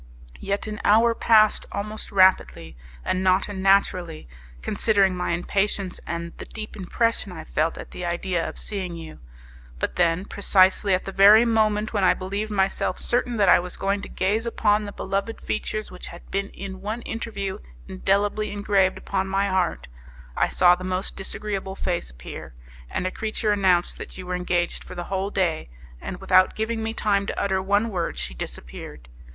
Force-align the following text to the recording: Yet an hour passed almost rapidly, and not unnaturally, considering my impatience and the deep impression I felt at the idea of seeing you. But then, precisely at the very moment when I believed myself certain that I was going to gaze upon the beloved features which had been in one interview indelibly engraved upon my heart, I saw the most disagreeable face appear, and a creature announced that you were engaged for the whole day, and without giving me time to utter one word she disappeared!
Yet 0.39 0.65
an 0.65 0.81
hour 0.83 1.13
passed 1.13 1.67
almost 1.71 2.11
rapidly, 2.11 2.75
and 3.05 3.23
not 3.23 3.47
unnaturally, 3.47 4.27
considering 4.63 5.15
my 5.15 5.29
impatience 5.33 5.99
and 6.07 6.35
the 6.37 6.45
deep 6.45 6.75
impression 6.75 7.31
I 7.31 7.43
felt 7.43 7.77
at 7.77 7.91
the 7.91 8.03
idea 8.03 8.49
of 8.49 8.57
seeing 8.57 8.95
you. 8.95 9.19
But 9.77 9.97
then, 9.97 10.25
precisely 10.25 10.95
at 10.95 11.05
the 11.05 11.11
very 11.11 11.45
moment 11.45 11.93
when 11.93 12.03
I 12.03 12.15
believed 12.15 12.49
myself 12.49 12.97
certain 12.97 13.37
that 13.37 13.47
I 13.47 13.59
was 13.59 13.77
going 13.77 14.01
to 14.01 14.09
gaze 14.09 14.47
upon 14.47 14.85
the 14.85 14.91
beloved 14.91 15.39
features 15.39 15.91
which 15.91 16.07
had 16.07 16.31
been 16.31 16.49
in 16.49 16.81
one 16.81 17.03
interview 17.03 17.59
indelibly 17.87 18.49
engraved 18.49 18.97
upon 18.97 19.27
my 19.27 19.49
heart, 19.49 19.87
I 20.35 20.47
saw 20.47 20.73
the 20.73 20.83
most 20.83 21.15
disagreeable 21.15 21.75
face 21.75 22.09
appear, 22.09 22.55
and 22.89 23.05
a 23.05 23.11
creature 23.11 23.51
announced 23.51 23.99
that 23.99 24.17
you 24.17 24.25
were 24.25 24.35
engaged 24.35 24.83
for 24.83 24.95
the 24.95 25.03
whole 25.13 25.29
day, 25.29 25.69
and 26.01 26.17
without 26.17 26.55
giving 26.55 26.81
me 26.81 26.95
time 26.95 27.27
to 27.27 27.39
utter 27.39 27.61
one 27.61 27.89
word 27.89 28.17
she 28.17 28.33
disappeared! 28.33 29.07